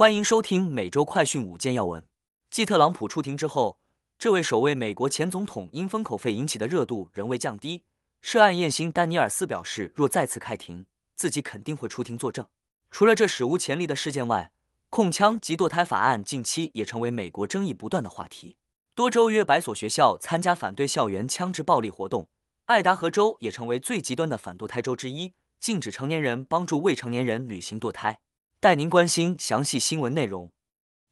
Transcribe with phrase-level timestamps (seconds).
[0.00, 2.02] 欢迎收听每周快讯五件要闻。
[2.50, 3.78] 继特朗普出庭之后，
[4.18, 7.82] 这位首位美国前总统因封口费引起的热度仍未降低。
[8.22, 10.86] 涉案艳星丹尼尔斯表示，若再次开庭，
[11.16, 12.46] 自己肯定会出庭作证。
[12.90, 14.50] 除了这史无前例的事件外，
[14.88, 18.56] 控枪及堕胎法案近期也成为美国争议不断的话题。
[18.94, 22.26] 多州约百所学校参加反对校园枪支暴力活动，
[22.64, 28.20] 爱达荷州也成为最极端的反堕胎州之一，禁止成年人帮助未成年人履行堕胎。
[28.62, 30.50] 带您关心详细新闻内容。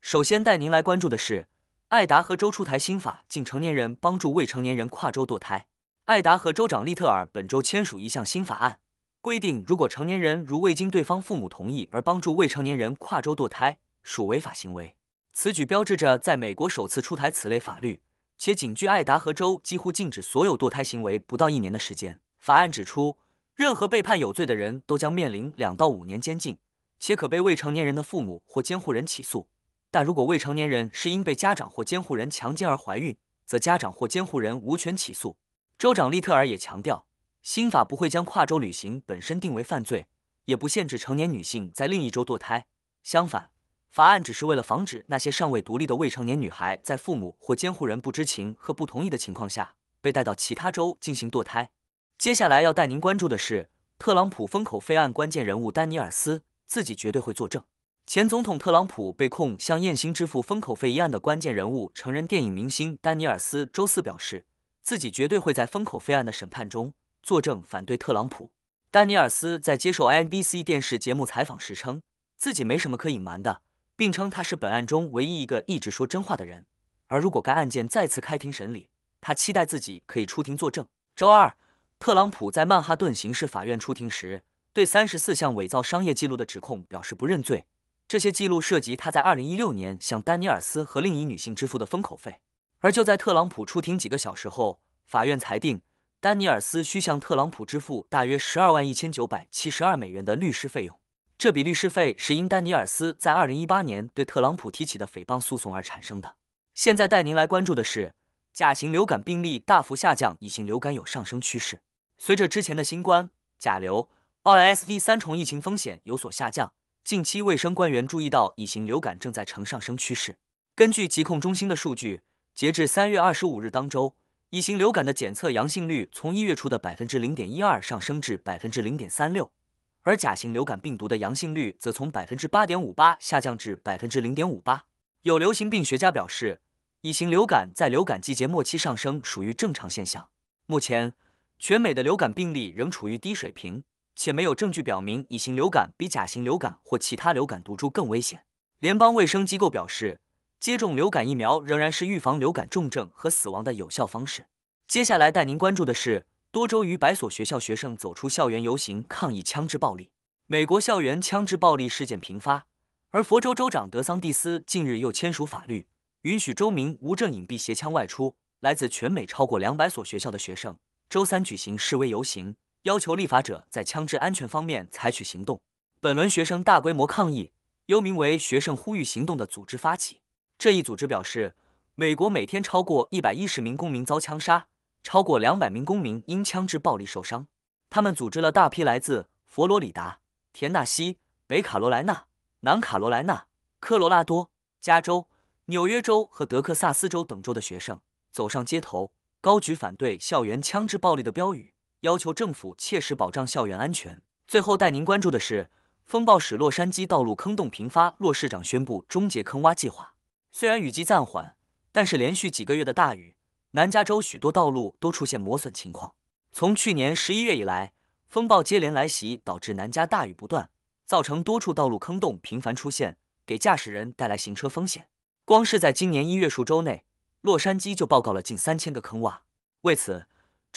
[0.03, 1.49] 首先带您来关注的是，
[1.89, 5.65] 爱达荷州出台新法，禁成年人帮助未成年人跨州堕胎。
[6.05, 8.81] 爱达荷州长利特尔本周签署一项新法案，
[9.23, 14.95] 规定如果成年人如未经对方父母同意而帮助未成年人跨州堕胎，属违法行为。
[15.33, 18.03] 此举标志着在美国首次出台此类法律，
[18.37, 22.21] 且仅距爱达荷州几乎禁止所有堕胎行为不到一年的时间。
[22.39, 23.17] 法案指出，
[23.55, 26.59] 任何被判有罪的人都将面临两到五年监禁。
[26.99, 29.49] 且可被未成年人的父母或监护人起诉，
[29.91, 35.37] 但如果未成年人是因被家长或监护人强奸而怀孕，则家长或监护人无权起诉。
[35.79, 37.07] 州长利特尔也强调，
[37.43, 40.07] 新法不会将跨州旅行本身定为犯罪，
[40.45, 42.67] 也不限制成年女性在另一州堕胎。
[43.05, 43.51] 相反，
[43.91, 51.71] 法案只是为了防止那些尚未独立的未成年女孩在父母或监护人不知情和不同意的情况下被带到其他州进行堕胎。
[52.19, 56.43] 接下来要带您关注的是特朗普封口费案关键人物丹尼尔斯。
[56.69, 57.65] 自己绝对会作证。
[58.07, 64.47] 前总统特朗普被控向艳星支付封口费一案的关键人物，成人电影明星丹尼尔斯周四表示，
[64.83, 68.51] 自己绝对会在封口费案的审判中作证反对特朗普。
[68.91, 72.01] 丹尼尔斯在接受 NBC 电视节目采访时称，
[72.39, 73.61] 自己没什么可隐瞒的，
[73.95, 76.65] 并称他是本案中唯一一个一直说真话的人。
[77.09, 78.89] 而如果该案件再次开庭审理，
[79.21, 80.87] 他期待自己可以出庭作证。
[81.15, 81.55] 周二，
[81.99, 84.43] 特朗普在曼哈顿刑事法院出庭时。
[84.79, 87.65] 对三十四项伪造商业记录的指控表示不认罪。
[88.07, 92.37] 这些记录涉及他在二零一六年向丹尼尔斯和另一女性支付的封口费。
[92.79, 95.81] 而就在特朗普出庭几个小时后，法院裁定
[96.21, 100.97] 丹尼尔斯需向特朗普支付大约十二万一千九百七十二美元的律师费用。
[101.37, 106.37] 这笔律师费是因丹尼尔斯在二零一八年对特朗普提起的诽谤诉讼而产生的。
[106.73, 108.15] 现在带您来关注的是，
[108.53, 111.81] 甲型流感病例大幅下降，乙型流感有上升趋势。
[112.17, 114.09] 随着之前的新冠、甲流。
[114.49, 116.73] RSV 三重疫情风险有所下降，
[117.05, 120.39] 近期卫生官员注意到乙型流感正在呈上升趋势。
[120.75, 122.23] 根据疾控中心的数据，
[122.55, 124.17] 截至三月二十五日当周，
[124.49, 129.53] 乙型流感的检测阳性率从一月初的百分之零点一二上升至百分之零点三六，
[130.01, 134.87] 而甲型流感病毒的阳性率则从百分之八点五八下降至百分之零点五八。
[135.25, 136.63] 有流行病学家表示，
[137.03, 140.31] 乙型流感在流感季节末期上升属于正常现象。
[140.65, 141.13] 目前，
[141.59, 143.85] 全美的流感病例仍处于低水平。
[144.19, 148.43] 且没有证据表明乙型流感比甲型流感或其他流感毒株更危险。
[148.81, 150.19] 联邦卫生机构表示，
[150.59, 154.49] 接种流感疫苗仍然是预防流感重症和死亡的有效方式。
[154.89, 160.11] 接下来带您关注的是，多州逾百所学校学生走出校园游行抗议枪支暴力。
[160.47, 162.67] 美国校园枪支暴力事件频发，
[163.11, 165.87] 而佛州州长德桑蒂斯近日又签署法律，
[166.23, 168.35] 允许州民无证隐蔽携枪外出。
[168.59, 170.77] 来自全美超过两百所学校的学生
[171.09, 172.57] 周三举行示威游行。
[172.89, 175.61] 要求立法者在枪支安全方面采取行动。
[176.01, 177.53] 本轮学生大规模抗议
[177.85, 180.23] 由名为“学生呼吁行动”的组织发起。
[180.57, 181.55] 这一组织表示，
[181.95, 184.69] 美国每天超过一百一十名公民遭枪杀，
[185.03, 187.47] 超过两百名公民因枪支暴力受伤。
[187.91, 190.21] 他们组织了大批来自佛罗里达、
[190.55, 192.25] 田纳西、北卡罗来纳、
[192.61, 193.45] 南卡罗来纳、
[193.81, 194.49] 科罗拉多、
[194.81, 195.27] 加州、
[195.67, 198.01] 纽约州和德克萨斯州等州的学生，
[198.33, 199.13] 走上街头，
[199.43, 201.75] 高举反对校园枪支暴力的标语。
[202.01, 204.23] 要求政府切实保障校园安全。
[204.47, 205.71] 最后带您关注的是，
[206.07, 210.15] 风暴使洛杉矶道路坑洞频发，洛市长宣布终结坑洼计划。
[210.53, 211.57] 虽然雨季暂缓，
[211.91, 213.35] 但是连续几个月的大雨，
[213.73, 216.15] 南加州许多道路都出现磨损情况。
[216.53, 217.93] 从去年十一月以来，
[218.29, 220.71] 风暴接连来袭，导致南加大雨不断，
[221.05, 225.09] 造成多处道路坑洞频繁出现，给驾驶人带来行车风险。
[225.45, 227.05] 光是在今年一月数周内，
[227.41, 229.39] 洛杉矶就报告了近三千个坑洼。
[229.83, 230.27] 为此，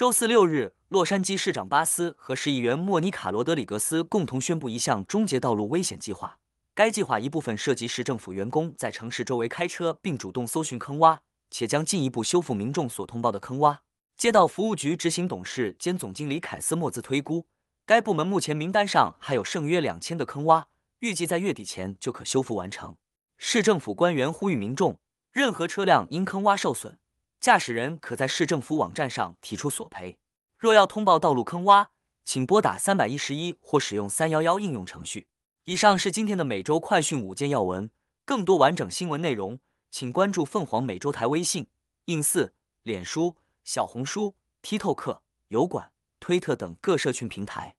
[0.02, 0.74] 周四六日。
[0.90, 6.40] 洛杉矶市长巴斯和市议员莫妮卡·罗德里格斯共同宣布一项终结道路危险计划。
[6.74, 11.20] 该计划一部分涉及市政府员工在城市周围开车，并主动搜寻坑洼，
[11.52, 13.78] 且将进一步修复民众所通报的坑洼。
[14.18, 17.46] 街道服务局执行董事兼总经理凯斯莫兹推估，
[17.86, 20.64] 该部门目前名单上还有剩约两千个坑洼，
[21.02, 22.96] 预计在月底前就可修复完成。
[23.38, 24.98] 市政府官员呼吁民众，
[25.32, 26.98] 任何车辆因坑洼受损，
[27.42, 30.20] 驾驶人可在市政府网站上提出索赔。
[30.60, 31.88] 若要通报道路坑洼，
[32.24, 35.28] 请拨打三百一十一或使用三幺幺应用程序。
[35.64, 37.90] 以上是今天的每周快讯五件要闻。
[38.26, 39.58] 更多完整新闻内容，
[39.90, 41.66] 请关注凤凰美洲台微信、
[42.06, 42.54] 应四、
[42.84, 47.74] 脸书、小红书、TikTok、油管、推特等各社群平台。